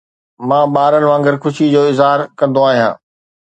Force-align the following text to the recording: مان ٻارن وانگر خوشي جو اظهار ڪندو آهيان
مان 0.47 0.65
ٻارن 0.75 1.03
وانگر 1.09 1.35
خوشي 1.43 1.65
جو 1.73 1.81
اظهار 1.93 2.19
ڪندو 2.39 2.61
آهيان 2.73 2.93